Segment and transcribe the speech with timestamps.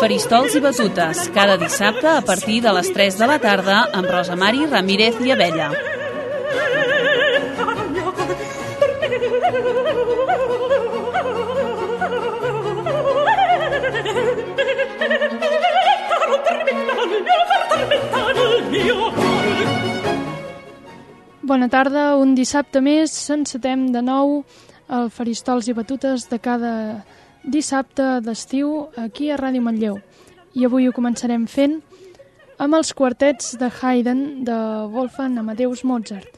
[0.00, 4.32] Faristols i batutes, cada dissabte a partir de les 3 de la tarda amb Rosa
[4.32, 5.68] Mari Ramírez i Abella.
[21.42, 24.38] Bona tarda, un dissabte més encetem de nou
[24.88, 26.74] el Faristols i Batutes de cada
[27.44, 30.00] dissabte d'estiu aquí a Ràdio Manlleu.
[30.54, 31.78] I avui ho començarem fent
[32.60, 34.56] amb els quartets de Haydn de
[34.92, 36.36] Wolfgang Amadeus Mozart.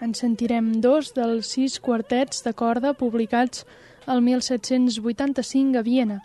[0.00, 3.66] En sentirem dos dels sis quartets de corda publicats
[4.06, 6.20] el 1785 a Viena.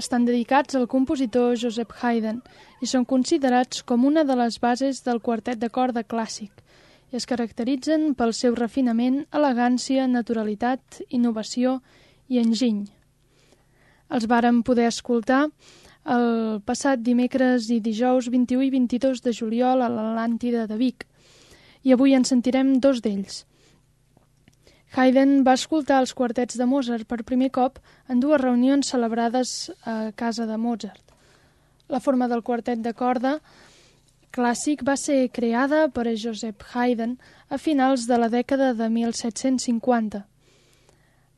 [0.00, 2.40] Estan dedicats al compositor Joseph Haydn
[2.80, 6.64] i són considerats com una de les bases del quartet de corda clàssic
[7.10, 11.99] i es caracteritzen pel seu refinament, elegància, naturalitat, innovació i
[12.38, 12.86] enginy.
[14.10, 15.48] Els vàrem poder escoltar
[16.04, 21.06] el passat dimecres i dijous 21 i 22 de juliol a l'Atlàntida de Vic
[21.82, 23.44] i avui en sentirem dos d'ells.
[24.90, 27.78] Haydn va escoltar els quartets de Mozart per primer cop
[28.08, 31.04] en dues reunions celebrades a casa de Mozart.
[31.88, 33.38] La forma del quartet de corda
[34.34, 37.16] clàssic va ser creada per a Joseph Haydn
[37.50, 40.24] a finals de la dècada de 1750.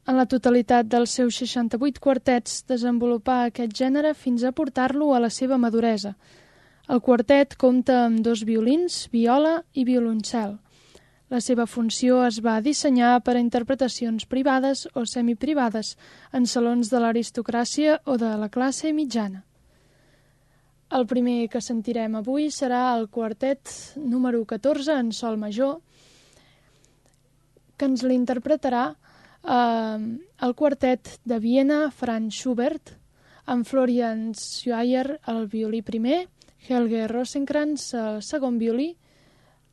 [0.02, 5.30] En la totalitat dels seus 68 quartets desenvolupà aquest gènere fins a portar-lo a la
[5.30, 6.16] seva maduresa.
[6.90, 10.56] El quartet compta amb dos violins, viola i violoncel.
[11.30, 15.94] La seva funció es va dissenyar per a interpretacions privades o semiprivades
[16.34, 19.44] en salons de l'aristocràcia o de la classe mitjana.
[20.92, 25.78] El primer que sentirem avui serà el quartet número 14 en sol major,
[27.78, 28.90] que ens l'interpretarà
[29.44, 29.98] eh,
[30.46, 32.96] el quartet de Viena Franz Schubert,
[33.44, 36.28] amb Florian Schweyer al violí primer,
[36.68, 38.92] Helge Rosenkrantz al segon violí,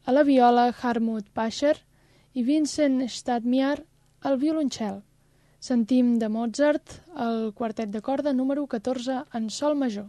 [0.05, 1.75] a la viola Harmut Pascher
[2.33, 3.83] i Vincent Stadmiar
[4.21, 5.03] al violoncel.
[5.59, 10.07] Sentim de Mozart el quartet de corda número 14 en sol major.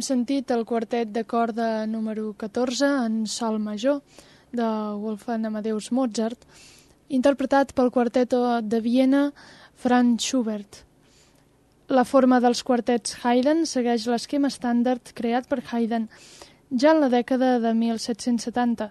[0.00, 3.98] Hem sentit el quartet de corda número 14 en sol major
[4.50, 4.64] de
[4.96, 6.46] Wolfgang Amadeus Mozart,
[7.12, 9.20] interpretat pel quarteto de Viena
[9.76, 10.78] Franz Schubert.
[11.92, 16.08] La forma dels quartets Haydn segueix l'esquema estàndard creat per Haydn
[16.72, 18.88] ja en la dècada de 1770.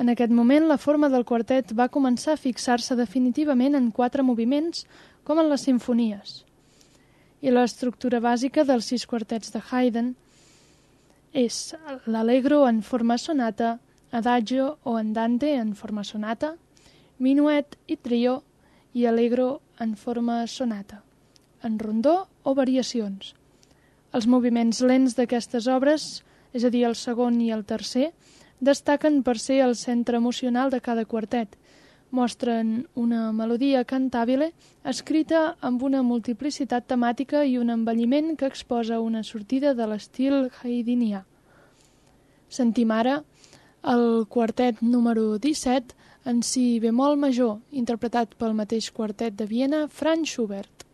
[0.00, 4.86] En aquest moment, la forma del quartet va començar a fixar-se definitivament en quatre moviments,
[5.22, 6.46] com en les sinfonies.
[7.44, 10.14] I l'estructura bàsica dels sis quartets de Haydn
[11.36, 11.74] és
[12.08, 13.74] l'allegro en forma sonata,
[14.16, 16.54] adagio o andante en forma sonata,
[17.18, 18.38] minuet i trio
[18.94, 21.02] i allegro en forma sonata,
[21.62, 23.34] en rondó o variacions.
[24.14, 26.22] Els moviments lents d'aquestes obres,
[26.54, 28.12] és a dir, el segon i el tercer,
[28.64, 31.58] destaquen per ser el centre emocional de cada quartet.
[32.14, 34.52] Mostren una melodia cantàbile
[34.86, 41.24] escrita amb una multiplicitat temàtica i un envelliment que exposa una sortida de l'estil haydinià.
[42.48, 43.16] Sentim ara
[43.94, 45.98] el quartet número 17
[46.30, 50.86] en si bemol major, interpretat pel mateix quartet de Viena, Franz Schubert.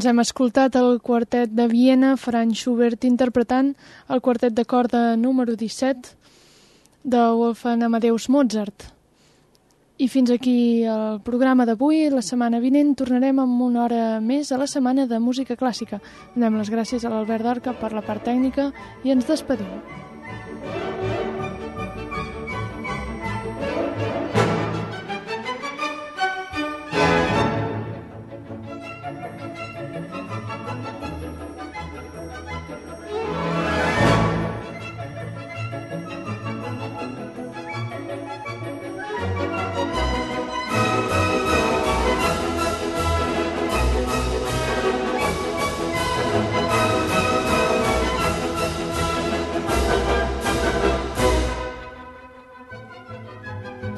[0.00, 3.74] Doncs hem escoltat el quartet de Viena, Franz Schubert, interpretant
[4.08, 6.14] el quartet de corda número 17
[7.04, 8.86] de Wolfgang Amadeus Mozart.
[10.00, 12.06] I fins aquí el programa d'avui.
[12.08, 16.00] La setmana vinent tornarem amb una hora més a la setmana de música clàssica.
[16.32, 18.70] Donem les gràcies a l'Albert Dorca per la part tècnica
[19.04, 19.68] i ens despedim.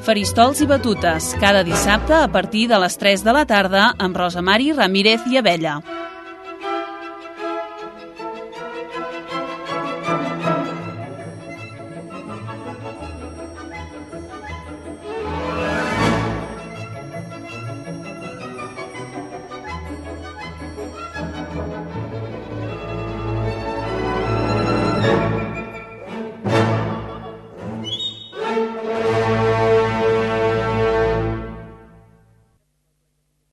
[0.03, 4.43] Faristols i batutes, cada dissabte a partir de les 3 de la tarda amb Rosa
[4.43, 5.79] Mari Ramírez i Abella.